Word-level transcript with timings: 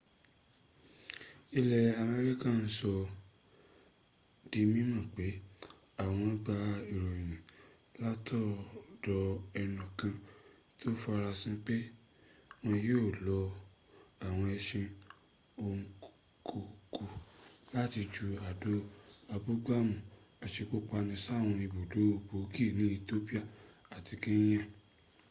ilẹ̀ 1.59 1.95
america 2.03 2.51
sọ 2.77 2.89
ọ́ 3.01 3.09
di 4.51 4.61
mímọ̀ 4.73 5.03
pé 5.15 5.27
àwọn 6.03 6.31
gba 6.43 6.55
ìròyìn 6.93 7.33
látọ̀dọ̀ 8.01 9.25
ẹnùkan 9.61 10.15
tó 10.79 10.89
farasin 11.01 11.55
pé 11.65 11.75
wọ́n 12.63 12.77
yío 12.85 13.01
lo 13.25 13.37
àwọn 14.25 14.47
ẹṣin 14.57 14.87
ò 15.65 15.65
kọ 16.47 16.59
kú 16.93 17.03
láti 17.75 18.01
ju 18.13 18.27
àdó 18.49 18.71
abúgbàmù 19.33 19.95
asekúpani 20.45 21.15
sáwọn 21.25 21.57
ibùdó 21.65 22.01
gbòógì 22.25 22.65
ní 22.77 22.85
ethiopia 22.95 23.41
àti 23.95 24.13
kenya 24.23 24.61